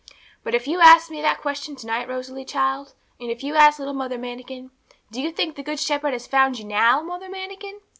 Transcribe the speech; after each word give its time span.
But 0.43 0.55
if 0.55 0.65
you 0.67 0.79
asked 0.79 1.11
me 1.11 1.21
that 1.21 1.41
question 1.41 1.75
to 1.75 1.85
night, 1.85 2.09
Rosalie, 2.09 2.43
child, 2.43 2.95
if 3.19 3.43
you 3.43 3.53
asked 3.53 3.77
little 3.77 3.93
Mother 3.93 4.17
Manikin, 4.17 4.71
"Do 5.11 5.21
you 5.21 5.29
think 5.31 5.55
the 5.55 5.61
Good 5.61 5.79
Shepherd 5.79 6.13
has 6.13 6.25
found 6.25 6.57
you 6.57 6.65
now, 6.65 7.03
Mother 7.03 7.29
Manikin?" 7.29 7.81